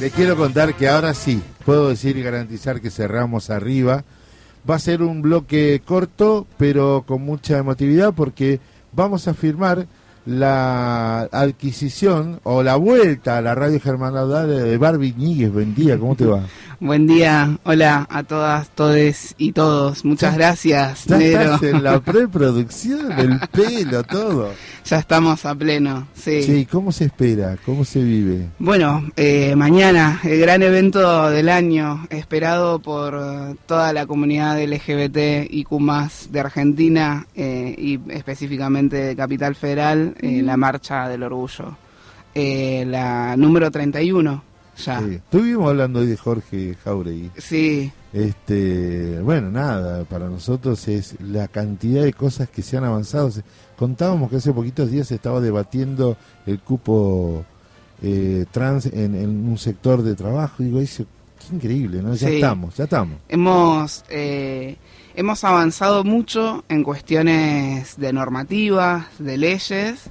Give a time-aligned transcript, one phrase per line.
[0.00, 4.04] Les quiero contar que ahora sí, puedo decir y garantizar que cerramos arriba.
[4.68, 8.60] Va a ser un bloque corto, pero con mucha emotividad porque
[8.92, 9.86] vamos a firmar
[10.26, 14.12] la adquisición o la vuelta a la radio Germán
[14.48, 15.50] de Barbie Níguez.
[15.50, 16.42] Buen día, ¿cómo te va?
[16.78, 20.04] Buen día, hola a todas, todes y todos.
[20.04, 24.52] Muchas gracias, ya estás en la preproducción, el pelo, todo.
[24.84, 26.42] Ya estamos a pleno, sí.
[26.42, 27.56] Sí, ¿cómo se espera?
[27.64, 28.48] ¿Cómo se vive?
[28.58, 35.50] Bueno, eh, mañana, el gran evento del año, esperado por eh, toda la comunidad LGBT
[35.50, 41.74] y más de Argentina eh, y específicamente de Capital Federal, la Marcha del Orgullo.
[42.34, 47.30] la número 31 Estuvimos hablando hoy de Jorge Jauregui.
[47.38, 47.90] Sí.
[48.12, 53.30] Este, bueno, nada, para nosotros es la cantidad de cosas que se han avanzado.
[53.76, 56.16] Contábamos que hace poquitos días se estaba debatiendo
[56.46, 57.44] el cupo
[58.02, 60.62] eh, trans en, un sector de trabajo.
[60.62, 61.02] Digo, es,
[61.52, 62.14] increíble, ¿no?
[62.14, 63.18] Ya estamos, ya estamos.
[63.28, 64.76] Hemos, eh,
[65.14, 70.10] hemos avanzado mucho en cuestiones de normativas, de leyes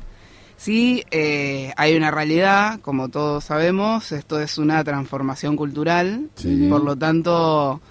[0.58, 6.30] Sí, eh, hay una realidad, como todos sabemos, esto es una transformación cultural,
[6.70, 7.82] por lo tanto,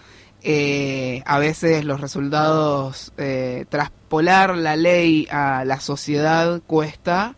[0.43, 7.37] eh, a veces los resultados, eh, traspolar la ley a la sociedad cuesta,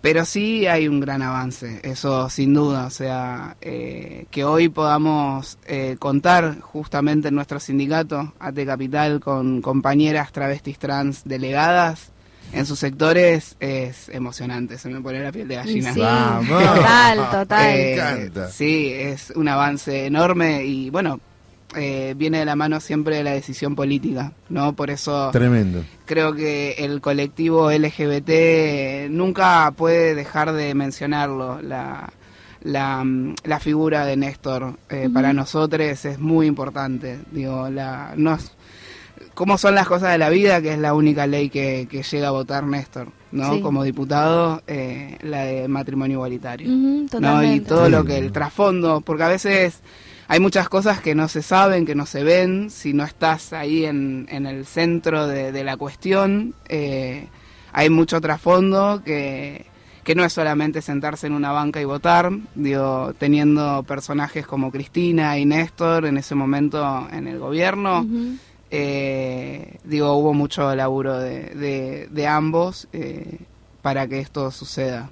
[0.00, 5.58] pero sí hay un gran avance, eso sin duda, o sea, que hoy podamos
[5.98, 12.12] contar justamente en nuestro sindicato, AT Capital, con compañeras travestis trans delegadas,
[12.52, 15.92] en sus sectores es emocionante, se me pone la piel de gallina.
[15.92, 17.70] Sí, total, total.
[17.74, 21.20] Eh, sí, es un avance enorme y bueno,
[21.74, 24.72] eh, viene de la mano siempre de la decisión política, ¿no?
[24.74, 25.84] Por eso Tremendo.
[26.06, 31.60] creo que el colectivo LGBT nunca puede dejar de mencionarlo.
[31.60, 32.10] La,
[32.62, 33.04] la,
[33.44, 37.18] la figura de Néstor eh, para nosotros es muy importante.
[37.30, 38.38] Digo, la, no,
[39.34, 42.32] cómo son las cosas de la vida, que es la única ley que, llega a
[42.32, 43.60] votar Néstor, ¿no?
[43.60, 46.68] Como diputado, eh, la de matrimonio igualitario.
[46.68, 47.42] ¿no?
[47.42, 49.80] Y todo lo que el trasfondo, porque a veces
[50.28, 53.84] hay muchas cosas que no se saben, que no se ven, si no estás ahí
[53.84, 57.26] en, en el centro de, la cuestión, eh,
[57.72, 59.66] hay mucho trasfondo que,
[60.02, 65.38] que no es solamente sentarse en una banca y votar, digo, teniendo personajes como Cristina
[65.38, 68.06] y Néstor en ese momento en el gobierno.
[68.70, 73.38] Eh, digo, hubo mucho laburo de, de, ambos eh,
[73.82, 75.10] para que esto suceda.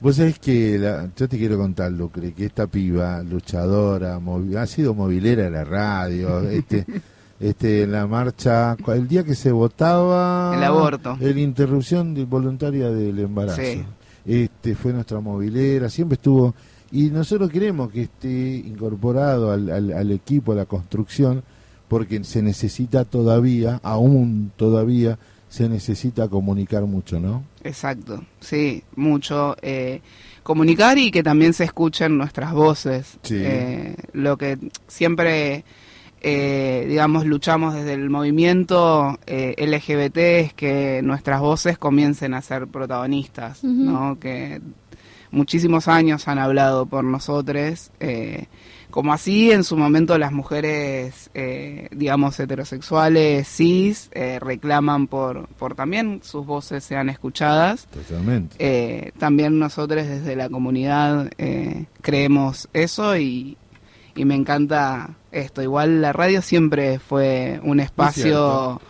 [0.00, 0.80] Vos sabés que
[1.14, 4.18] yo te quiero contar, Lucre, que esta piba, luchadora,
[4.58, 6.86] ha sido movilera de la radio, este,
[7.38, 10.54] este, en la marcha, el día que se votaba...
[10.56, 11.18] El aborto.
[11.20, 13.60] La interrupción voluntaria del embarazo.
[14.24, 16.54] Este, fue nuestra movilera, siempre estuvo...
[16.92, 21.44] Y nosotros queremos que esté incorporado al, al equipo, a la construcción,
[21.90, 25.18] porque se necesita todavía, aún todavía,
[25.48, 27.42] se necesita comunicar mucho, ¿no?
[27.64, 29.56] Exacto, sí, mucho.
[29.60, 30.00] Eh,
[30.44, 33.18] comunicar y que también se escuchen nuestras voces.
[33.28, 34.56] Eh, lo que
[34.86, 35.64] siempre,
[36.20, 43.64] eh, digamos, luchamos desde el movimiento LGBT es que nuestras voces comiencen a ser protagonistas,
[43.64, 44.16] ¿no?
[44.20, 44.60] Que
[45.32, 47.90] muchísimos años han hablado por nosotros
[48.90, 55.74] como así en su momento las mujeres, eh, digamos, heterosexuales, cis, eh, reclaman por, por
[55.74, 57.86] también sus voces sean escuchadas.
[57.86, 58.56] Totalmente.
[58.58, 61.30] Eh, también nosotros desde la comunidad
[62.02, 63.56] creemos eso y,
[64.14, 65.62] y me encanta esto.
[65.62, 68.80] Igual la radio siempre fue un espacio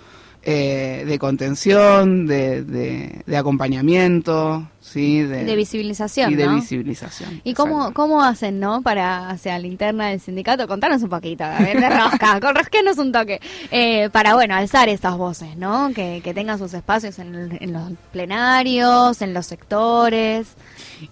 [0.43, 5.23] eh, de contención, de, de, acompañamiento, ¿sí?
[5.23, 6.33] De, visibilización.
[6.33, 7.43] Y de visibilización.
[7.45, 8.81] ¿Y cómo, cómo hacen, no?
[8.81, 12.97] Para, hacia la interna del sindicato, contanos un poquito, a ver, de rosca, con rosquenos
[12.97, 13.41] un toque,
[13.71, 15.93] eh, para, bueno, alzar estas voces, ¿no?
[15.95, 20.57] Que, que tengan sus espacios en, en los plenarios, en los sectores.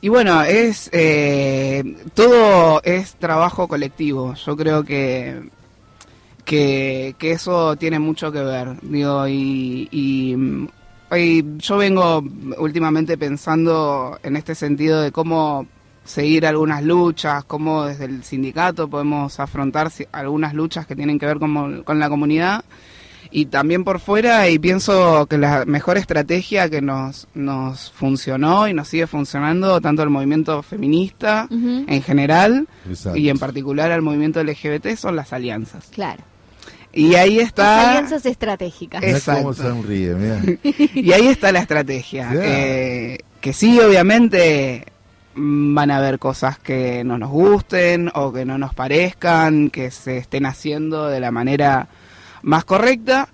[0.01, 4.35] Y bueno, es eh, todo es trabajo colectivo.
[4.35, 5.51] Yo creo que
[6.49, 8.81] que, eso tiene mucho que ver.
[8.83, 12.25] Digo, y, y, yo vengo
[12.59, 15.67] últimamente pensando en este sentido de cómo
[16.05, 21.39] seguir algunas luchas, cómo desde el sindicato podemos afrontar algunas luchas que tienen que ver
[21.39, 22.65] con, con la comunidad
[23.31, 28.75] y también por fuera y pienso que la mejor estrategia que nos, nos funcionó y
[28.75, 32.67] nos sigue funcionando tanto el movimiento feminista en general
[33.15, 35.89] y en particular al movimiento LGBT son las alianzas.
[35.91, 36.25] Claro.
[36.93, 37.91] Y ahí está...
[37.91, 39.03] alianzas estratégicas.
[39.25, 40.17] Cómo sonríe,
[40.95, 42.31] y ahí está la estrategia.
[42.35, 44.87] Eh, que sí, obviamente,
[45.35, 49.91] mm, van a haber cosas que no nos gusten o que no nos parezcan, que
[49.91, 51.89] se estén haciendo de la manera
[52.43, 53.29] más correcta.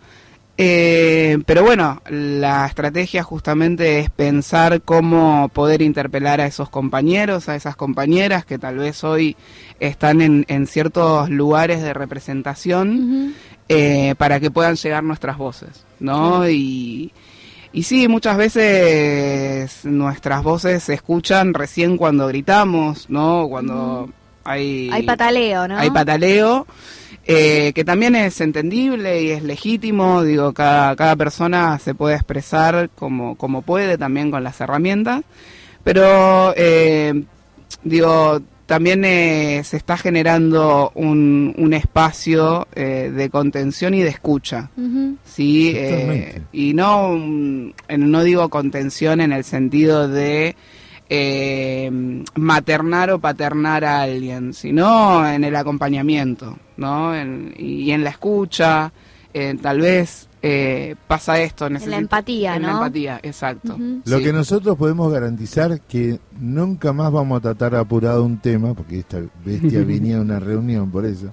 [0.56, 7.56] Eh, pero bueno, la estrategia justamente es pensar cómo poder interpelar a esos compañeros, a
[7.56, 9.36] esas compañeras que tal vez hoy
[9.80, 13.34] están en, en ciertos lugares de representación
[13.68, 16.48] eh, para que puedan llegar nuestras voces, ¿no?
[16.48, 17.12] Y,
[17.72, 23.48] y sí, muchas veces nuestras voces se escuchan recién cuando gritamos, ¿no?
[23.48, 24.08] Cuando
[24.44, 24.88] hay...
[24.92, 25.78] Hay pataleo, ¿no?
[25.78, 26.64] Hay pataleo.
[27.26, 32.90] Eh, que también es entendible y es legítimo, digo, cada, cada persona se puede expresar
[32.94, 35.22] como, como puede también con las herramientas,
[35.82, 37.24] pero eh,
[37.82, 44.70] digo, también eh, se está generando un, un espacio eh, de contención y de escucha.
[45.24, 45.72] ¿sí?
[45.76, 50.56] Eh, y no, no digo contención en el sentido de
[51.08, 51.90] eh,
[52.36, 57.14] maternar o paternar a alguien, sino en el acompañamiento, ¿no?
[57.14, 58.92] En- y en la escucha,
[59.32, 61.70] eh, tal vez eh, pasa esto.
[61.70, 62.74] necesito- empatía, en la ¿no?
[62.74, 63.78] empatía, exacto.
[64.04, 64.24] Lo Sí.
[64.24, 69.20] que nosotros podemos garantizar que nunca más vamos a tratar apurado un tema, porque esta
[69.44, 71.32] bestia venía a una reunión por eso.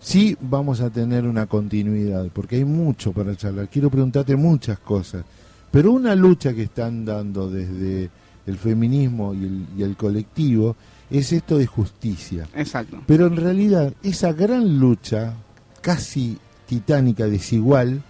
[0.00, 3.68] Sí vamos a tener una continuidad, porque hay mucho para charlar.
[3.68, 5.24] Quiero preguntarte muchas cosas,
[5.70, 8.10] pero una lucha que están dando desde
[8.46, 10.76] el feminismo y el, y el colectivo
[11.10, 12.48] es esto de justicia.
[12.54, 13.00] Exacto.
[13.06, 15.34] Pero en realidad esa gran lucha,
[15.80, 18.02] casi titánica, desigual,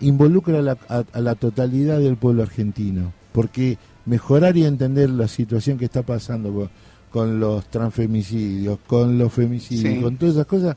[0.00, 3.12] involucra a la, a- a la totalidad del pueblo argentino.
[3.32, 6.70] Porque mejorar y entender la situación que está pasando con,
[7.10, 10.00] con los transfemicidios, con los femicidios, Sí.
[10.00, 10.76] con todas esas cosas,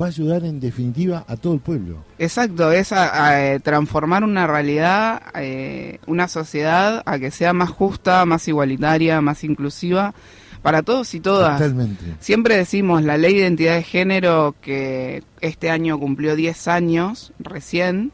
[0.00, 2.04] va a ayudar en definitiva a todo el pueblo.
[2.18, 7.70] Exacto, es a- a, eh, transformar una realidad, eh, una sociedad a que sea más
[7.70, 10.14] justa, más igualitaria, más inclusiva
[10.62, 11.58] para todos y todas.
[11.58, 12.04] Totalmente.
[12.20, 18.12] Siempre decimos la ley de identidad de género que este año cumplió 10 años recién,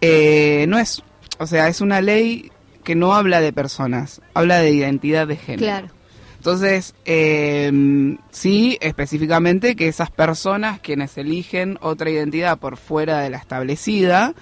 [0.00, 1.02] eh, no es,
[1.38, 2.50] o sea, es una ley
[2.84, 5.62] que no habla de personas, habla de identidad de género.
[5.62, 5.88] Claro.
[6.40, 13.36] Entonces, eh, sí, específicamente que esas personas quienes eligen otra identidad por fuera de la
[13.36, 14.32] establecida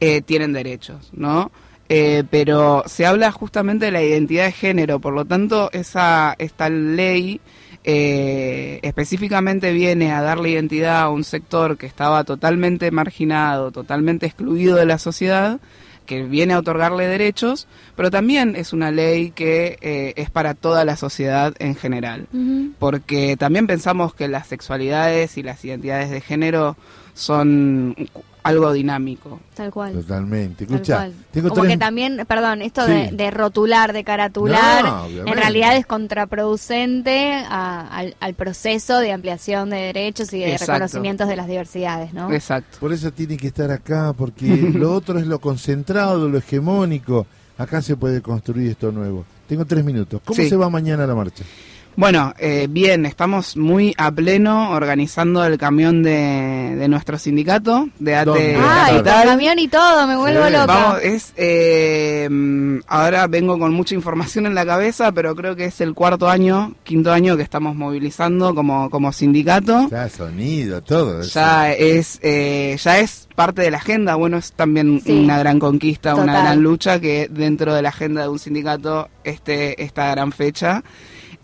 [0.00, 1.52] eh, tienen derechos, ¿no?
[1.88, 6.68] Eh, pero se habla justamente de la identidad de género, por lo tanto, esa esta
[6.70, 7.40] ley
[7.84, 14.74] eh, específicamente viene a darle identidad a un sector que estaba totalmente marginado, totalmente excluido
[14.74, 15.60] de la sociedad,
[16.08, 20.86] que viene a otorgarle derechos, pero también es una ley que eh, es para toda
[20.86, 22.26] la sociedad en general.
[22.78, 26.78] Porque también pensamos que las sexualidades y las identidades de género
[27.12, 27.94] son
[28.42, 29.40] algo dinámico.
[29.54, 29.92] Tal cual.
[29.92, 30.64] Totalmente.
[30.66, 31.12] Tal Escucha, cual.
[31.30, 31.74] tengo Como tres...
[31.74, 32.92] que también, perdón, esto Sí.
[32.92, 39.12] de, de rotular, de caratular, No, en realidad es contraproducente a- al, al proceso de
[39.12, 40.72] ampliación de derechos y de Exacto.
[40.74, 42.32] reconocimientos de las diversidades, ¿no?
[42.32, 42.78] Exacto.
[42.80, 47.26] Por eso tiene que estar acá, porque lo otro es lo concentrado, lo hegemónico.
[47.58, 49.24] Acá se puede construir esto nuevo.
[49.48, 50.20] Tengo tres minutos.
[50.24, 50.48] ¿Cómo Sí.
[50.48, 51.42] se va mañana la marcha?
[51.98, 58.24] Bueno, eh, bien, estamos muy a pleno organizando el camión de, de nuestro sindicato, de
[58.24, 58.56] ¿Dónde?
[58.56, 60.52] Ay, con camión y todo, me vuelvo Sí.
[60.52, 60.66] loca.
[60.66, 62.28] Vamos, es, eh,
[62.86, 66.74] ahora vengo con mucha información en la cabeza, pero creo que es el cuarto año,
[66.84, 69.88] quinto año que estamos movilizando como, como sindicato.
[69.90, 71.22] Ya, sonido, todo.
[71.22, 71.30] eso.
[71.34, 75.12] ya es eh, ya es parte de la agenda bueno es también Sí.
[75.24, 79.82] una gran conquista una gran lucha que dentro de la agenda de un sindicato esté
[79.82, 80.84] esta gran fecha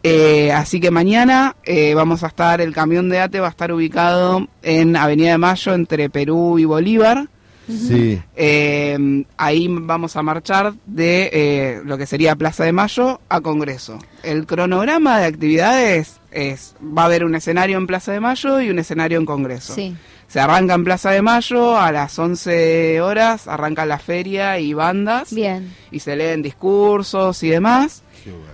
[0.07, 3.73] Eh, así que mañana eh, vamos a estar el camión de ATE va a estar
[3.73, 7.27] ubicado en Avenida de Mayo entre Perú y Bolívar
[7.67, 8.21] Sí.
[8.37, 13.99] eh, ahí vamos a marchar de eh, lo que sería Plaza de Mayo a Congreso.
[14.23, 18.69] El cronograma de actividades es, va a haber un escenario en Plaza de Mayo y
[18.69, 19.75] un escenario en Congreso.
[19.75, 19.97] Sí.
[20.35, 25.33] Se arranca en Plaza de Mayo, a las 11 horas arranca la feria y bandas
[25.33, 25.73] Bien.
[25.93, 28.03] y se leen discursos y demás.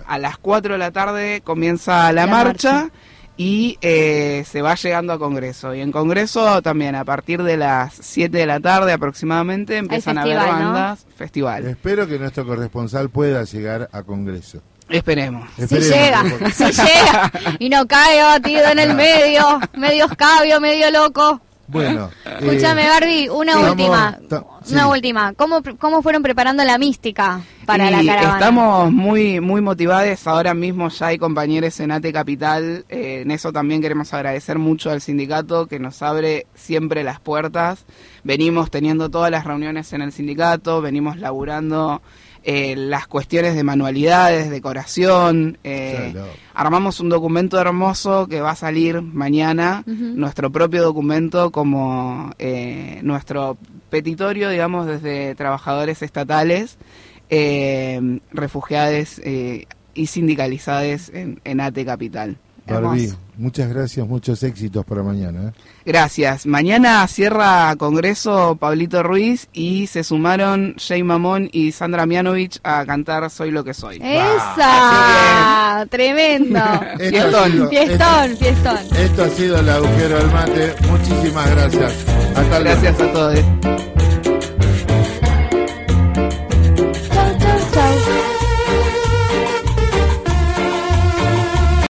[0.05, 2.89] A las 4 de la tarde comienza la, La marcha, marcha.
[3.35, 5.73] y eh, se va llegando a Congreso.
[5.73, 10.21] Y en Congreso también a partir de las 7 de la tarde aproximadamente empiezan a
[10.21, 10.65] haber festival, ¿no?
[10.73, 11.65] bandas, festival.
[11.65, 14.61] Espero que nuestro corresponsal pueda llegar a Congreso.
[14.87, 15.49] Esperemos.
[15.55, 20.61] Si Esperemos, llega, porque- si llega y no cae batido en el medio, medio escabio,
[20.61, 21.41] medio loco.
[21.71, 22.09] Bueno.
[22.39, 24.19] Escúchame, eh, Barbie, una estamos- última.
[24.63, 24.73] sí.
[24.73, 25.33] Una última.
[25.33, 28.39] ¿Cómo, ¿Cómo fueron preparando la mística para Y la caravana?
[28.39, 30.27] Estamos muy muy motivados.
[30.27, 32.85] Ahora mismo ya hay compañeros en ATE Capital.
[32.89, 37.85] Eh, en eso también queremos agradecer mucho al sindicato que nos abre siempre las puertas.
[38.23, 42.01] Venimos teniendo todas las reuniones en el sindicato, venimos laburando
[42.43, 45.57] eh, las cuestiones de manualidades, decoración.
[45.63, 46.29] eh, Claro.
[46.53, 53.57] Armamos un documento hermoso que va a salir mañana, nuestro propio documento como eh, nuestro
[53.89, 56.77] petitorio, digamos, desde trabajadores estatales,
[57.29, 62.37] eh, refugiados eh, y sindicalizados en, en ATE Capital.
[62.67, 63.17] Barbie, Hermoso.
[63.37, 65.49] muchas gracias, muchos éxitos para mañana.
[65.49, 65.51] ¿eh?
[65.85, 66.45] Gracias.
[66.45, 73.29] Mañana cierra Congreso Pablito Ruiz y se sumaron Jay Mamón y Sandra Mianovich a cantar
[73.29, 73.99] Soy lo que soy.
[74.01, 75.85] ¡Esa!
[75.89, 76.59] ¡Tremendo!
[76.99, 77.51] Esto Fiestón.
[77.51, 78.77] sido- Fiestón, fiestón.
[78.77, 80.73] Esto, esto ha sido el agujero del mate.
[80.89, 81.93] Muchísimas gracias.
[82.35, 82.81] Hasta luego.
[82.81, 83.39] Gracias a todos.